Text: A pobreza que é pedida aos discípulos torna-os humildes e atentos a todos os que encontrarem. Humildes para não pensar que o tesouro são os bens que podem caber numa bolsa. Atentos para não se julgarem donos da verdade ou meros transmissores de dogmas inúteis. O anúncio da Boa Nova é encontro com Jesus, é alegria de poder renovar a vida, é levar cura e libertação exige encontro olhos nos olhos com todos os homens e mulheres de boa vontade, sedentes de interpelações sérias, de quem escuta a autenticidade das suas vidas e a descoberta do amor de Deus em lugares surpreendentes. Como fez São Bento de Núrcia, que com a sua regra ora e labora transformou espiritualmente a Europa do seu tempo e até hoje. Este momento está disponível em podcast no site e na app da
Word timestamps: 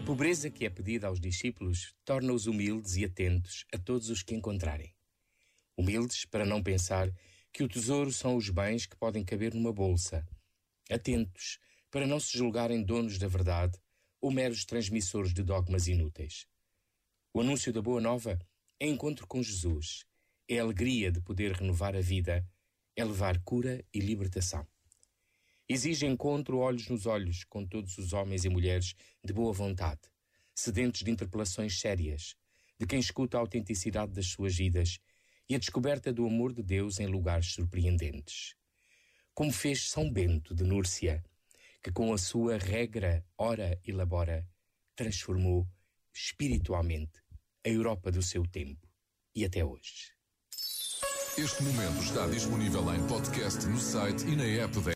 A 0.00 0.02
pobreza 0.02 0.48
que 0.48 0.64
é 0.64 0.70
pedida 0.70 1.08
aos 1.08 1.20
discípulos 1.20 1.94
torna-os 2.06 2.46
humildes 2.46 2.96
e 2.96 3.04
atentos 3.04 3.66
a 3.70 3.76
todos 3.76 4.08
os 4.08 4.22
que 4.22 4.34
encontrarem. 4.34 4.94
Humildes 5.76 6.24
para 6.24 6.46
não 6.46 6.62
pensar 6.62 7.12
que 7.52 7.62
o 7.62 7.68
tesouro 7.68 8.10
são 8.10 8.34
os 8.34 8.48
bens 8.48 8.86
que 8.86 8.96
podem 8.96 9.22
caber 9.22 9.52
numa 9.52 9.74
bolsa. 9.74 10.26
Atentos 10.90 11.58
para 11.90 12.06
não 12.06 12.18
se 12.18 12.38
julgarem 12.38 12.82
donos 12.82 13.18
da 13.18 13.28
verdade 13.28 13.78
ou 14.22 14.30
meros 14.30 14.64
transmissores 14.64 15.34
de 15.34 15.42
dogmas 15.42 15.86
inúteis. 15.86 16.46
O 17.34 17.42
anúncio 17.42 17.70
da 17.70 17.82
Boa 17.82 18.00
Nova 18.00 18.38
é 18.80 18.88
encontro 18.88 19.26
com 19.26 19.42
Jesus, 19.42 20.06
é 20.48 20.58
alegria 20.58 21.12
de 21.12 21.20
poder 21.20 21.52
renovar 21.52 21.94
a 21.94 22.00
vida, 22.00 22.42
é 22.96 23.04
levar 23.04 23.38
cura 23.42 23.84
e 23.92 24.00
libertação 24.00 24.66
exige 25.72 26.04
encontro 26.04 26.58
olhos 26.58 26.88
nos 26.88 27.06
olhos 27.06 27.44
com 27.44 27.64
todos 27.64 27.96
os 27.96 28.12
homens 28.12 28.44
e 28.44 28.48
mulheres 28.48 28.96
de 29.24 29.32
boa 29.32 29.52
vontade, 29.52 30.00
sedentes 30.52 31.04
de 31.04 31.12
interpelações 31.12 31.78
sérias, 31.78 32.34
de 32.76 32.88
quem 32.88 32.98
escuta 32.98 33.36
a 33.36 33.40
autenticidade 33.40 34.10
das 34.12 34.26
suas 34.26 34.56
vidas 34.56 34.98
e 35.48 35.54
a 35.54 35.58
descoberta 35.58 36.12
do 36.12 36.26
amor 36.26 36.52
de 36.52 36.64
Deus 36.64 36.98
em 36.98 37.06
lugares 37.06 37.52
surpreendentes. 37.52 38.56
Como 39.32 39.52
fez 39.52 39.88
São 39.88 40.10
Bento 40.10 40.56
de 40.56 40.64
Núrcia, 40.64 41.22
que 41.80 41.92
com 41.92 42.12
a 42.12 42.18
sua 42.18 42.58
regra 42.58 43.24
ora 43.38 43.80
e 43.86 43.92
labora 43.92 44.44
transformou 44.96 45.68
espiritualmente 46.12 47.22
a 47.64 47.68
Europa 47.68 48.10
do 48.10 48.24
seu 48.24 48.44
tempo 48.44 48.88
e 49.36 49.44
até 49.44 49.64
hoje. 49.64 50.20
Este 51.38 51.62
momento 51.62 52.02
está 52.02 52.26
disponível 52.26 52.92
em 52.92 53.06
podcast 53.06 53.64
no 53.66 53.78
site 53.78 54.26
e 54.26 54.36
na 54.36 54.44
app 54.44 54.78
da 54.80 54.80